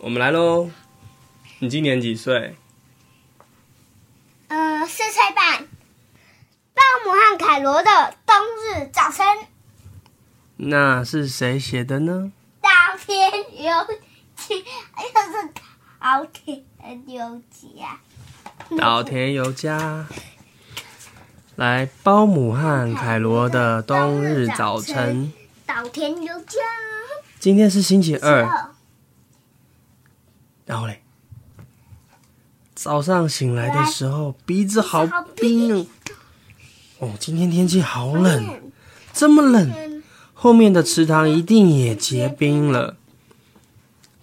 [0.00, 0.70] 我们来喽。
[1.58, 2.54] 你今年几岁？
[4.46, 5.66] 呃，四岁半。
[6.72, 9.26] 鲍姆和凯罗的冬日早晨。
[10.56, 12.30] 那是谁写的呢？
[12.60, 12.70] 稻
[13.04, 13.28] 田
[13.60, 13.72] 有
[14.36, 15.48] 机，又是
[15.98, 16.62] 稻田
[17.08, 18.00] 有机啊。
[18.78, 20.06] 稻田有家。
[21.56, 25.32] 来，包姆和凯罗的冬日 早晨。
[25.66, 26.60] 稻田有家。
[27.40, 28.70] 今天是星期二。
[30.68, 31.00] 然后嘞，
[32.74, 35.88] 早上醒来的时候，鼻子好冰
[36.98, 37.10] 哦。
[37.18, 38.70] 今天天气好冷，
[39.14, 40.02] 这么冷，
[40.34, 42.98] 后面的池塘一定也结冰了。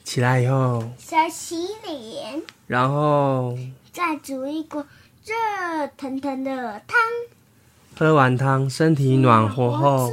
[0.03, 3.57] 起来以后，先洗脸，然后
[3.91, 4.85] 再煮一锅
[5.23, 6.99] 热腾腾的汤。
[7.97, 10.11] 喝完汤，身体暖和后，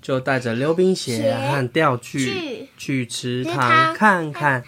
[0.00, 4.62] 就带着溜冰鞋和钓具去池塘看看。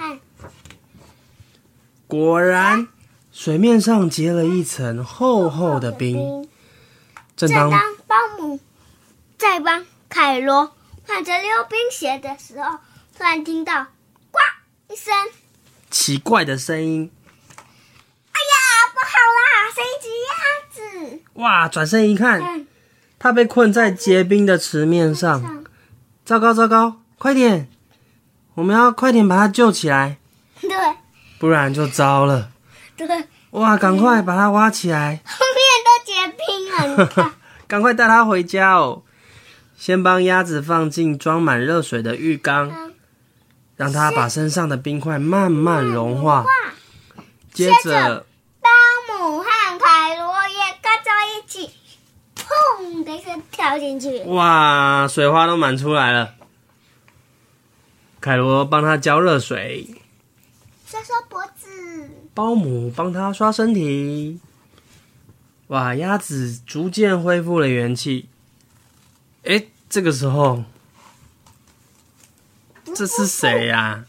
[2.08, 2.88] 果然，
[3.30, 6.48] 水面上结了一层厚厚的冰。
[7.36, 7.70] 正当
[8.06, 8.58] 保姆
[9.36, 10.74] 在帮凯罗
[11.06, 12.78] 换着溜冰鞋的时候，
[13.16, 13.88] 突然听到
[14.32, 14.38] “呱”
[14.90, 15.14] 一声
[15.90, 17.10] 奇怪的声音。
[17.52, 18.56] 哎呀，
[18.94, 19.68] 不好啦！
[19.74, 21.22] 是一只鸭子！
[21.34, 21.68] 哇！
[21.68, 22.66] 转身一看，
[23.18, 25.64] 他被困在结冰的池面上。
[26.24, 27.02] 糟糕，糟糕！
[27.18, 27.70] 快点，
[28.54, 30.17] 我们要快点把他救起来。
[31.38, 31.40] 对。
[31.40, 32.50] 不然就糟了。
[32.96, 33.06] 对，
[33.50, 35.20] 哇，赶快把它挖起来。
[35.24, 37.34] 后面都结冰了，
[37.68, 39.02] 赶快带它回家哦。
[39.76, 42.92] 先帮鸭子放进装满热水的浴缸，
[43.76, 46.44] 让它把身上的冰块慢慢融化。
[47.52, 48.26] 接着，
[48.60, 48.68] 巴
[49.08, 49.44] 姆和
[49.78, 51.70] 凯罗也跟着一起，
[52.34, 54.24] 砰的一声跳进去。
[54.24, 56.34] 哇，水花都满出来了。
[58.20, 59.86] 凯罗帮他浇热水。
[60.90, 61.68] 刷刷脖子，
[62.32, 64.40] 包姆帮他刷身体。
[65.66, 68.30] 哇，鸭子逐渐恢复了元气。
[69.44, 70.64] 哎，这个时候，
[72.94, 74.06] 这是谁呀？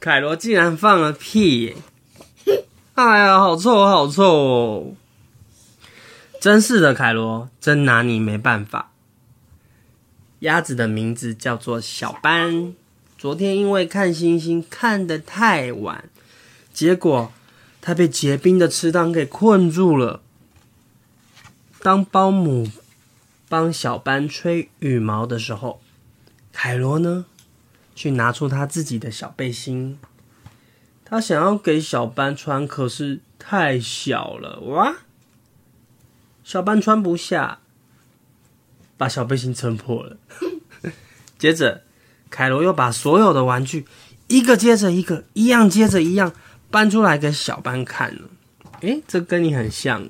[0.00, 1.76] 凯罗竟然放了屁！
[2.94, 4.94] 哎呀，好臭，好臭哦！
[6.40, 8.92] 真是的，凯罗，真拿你没办法。
[10.38, 12.74] 鸭子的名字叫做小班。
[13.16, 16.10] 昨天因为看星星看得太晚，
[16.74, 17.32] 结果
[17.80, 20.20] 他被结冰的池塘给困住了。
[21.80, 22.70] 当保姆
[23.48, 25.80] 帮小班吹羽毛的时候，
[26.52, 27.24] 凯罗呢，
[27.94, 29.98] 去拿出他自己的小背心，
[31.04, 34.96] 他想要给小班穿，可是太小了哇！
[36.42, 37.60] 小班穿不下，
[38.98, 40.18] 把小背心撑破了。
[41.38, 41.84] 接着。
[42.34, 43.86] 凯罗又把所有的玩具
[44.26, 46.32] 一个接着一个，一样接着一样
[46.68, 48.22] 搬出来给小班看了。
[48.80, 50.02] 哎，这跟你很像。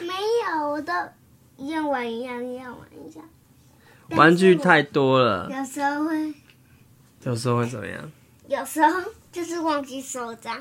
[0.00, 0.92] 没有，我都
[1.56, 3.20] 一样玩一样，一样玩一下。
[4.16, 5.48] 玩具太多了。
[5.48, 6.34] 有时候会。
[7.22, 8.10] 有时候会怎么样？
[8.48, 9.00] 有时候
[9.30, 10.60] 就是忘记收账。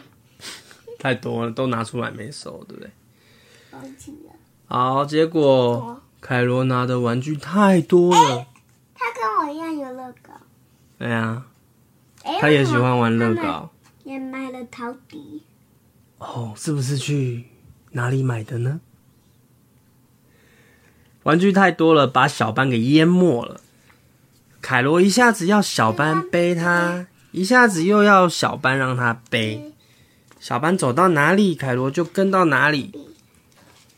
[0.99, 2.91] 太多了，都拿出来没收，对不对？
[3.72, 4.31] 忘记了。
[4.67, 8.45] 好，结果凯罗拿的玩具太多了。
[11.01, 11.41] 对呀，
[12.39, 13.72] 他也喜欢玩乐高，
[14.03, 15.41] 也买了陶笛。
[16.19, 17.45] 哦，是不是去
[17.94, 18.79] 哪里买的呢？
[21.23, 23.61] 玩具太多了，把小班给淹没了。
[24.61, 29.73] 凯罗一下子要小班背他，一下子又要小班让他背。
[30.40, 32.91] 小班走到哪里，凯罗就跟到哪里。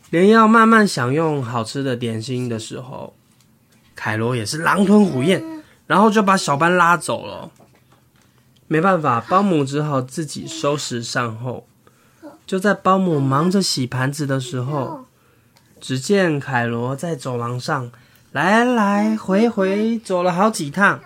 [0.10, 3.14] 连要慢慢享用好吃的点心的时候，
[3.94, 5.44] 凯罗也是狼吞虎咽。
[5.86, 7.52] 然后就把小班拉走了，
[8.68, 11.68] 没办法，保姆只好自己收拾善后。
[12.46, 15.06] 就在保姆忙着洗盘子的时候，
[15.80, 17.92] 只见凯罗在走廊上
[18.32, 21.00] 来来回回走了好几趟，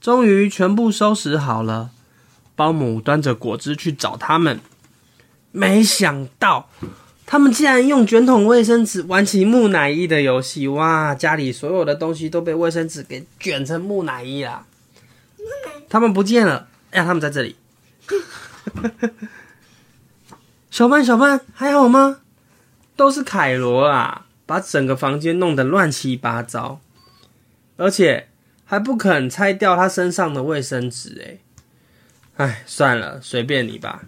[0.00, 1.90] 终于全部收拾好了。
[2.56, 4.60] 保姆端着果汁去找他们，
[5.50, 6.68] 没想到。
[7.34, 10.68] 他们竟然用卷筒卫生纸玩起木乃伊的游戏！
[10.68, 14.64] 哇，家里所有的东西都被卫生纸给卷成木乃伊了。
[15.88, 16.68] 他们不见了！
[16.92, 17.56] 哎呀，他们在这里。
[20.70, 22.20] 小曼，小曼，还好吗？
[22.94, 26.80] 都是凯罗啊，把整个房间弄得乱七八糟，
[27.76, 28.28] 而且
[28.64, 31.40] 还不肯拆掉他身上的卫生纸。
[32.36, 34.04] 哎，哎，算了，随便你吧。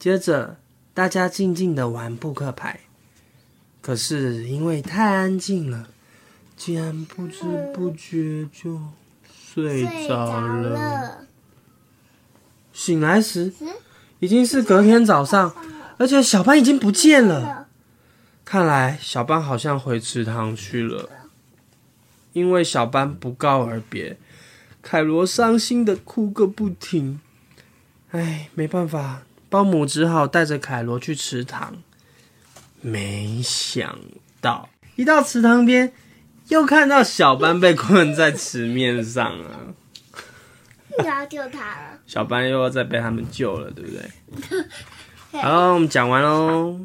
[0.00, 0.56] 接着。
[0.96, 2.80] 大家静静的玩扑克牌，
[3.82, 5.90] 可是因为太安静了，
[6.56, 7.44] 竟然不知
[7.74, 8.80] 不觉就
[9.30, 11.26] 睡着了。
[12.72, 13.52] 醒来时
[14.20, 15.54] 已经是隔天早上，
[15.98, 17.68] 而且小班已经不见了。
[18.42, 21.10] 看来小班好像回池塘去了，
[22.32, 24.16] 因为小班不告而别，
[24.80, 27.20] 凯罗伤心的哭个不停。
[28.12, 29.24] 唉，没办法，
[29.56, 31.74] 保姆只好带着凯罗去池塘。
[32.82, 33.98] 没想
[34.38, 35.90] 到一到池塘边，
[36.48, 39.72] 又看到小班被困在池面上啊！
[41.02, 41.98] 要救他了。
[42.06, 44.60] 小班又要再被他们救了，对不对？
[45.40, 46.78] 好，我们讲完喽。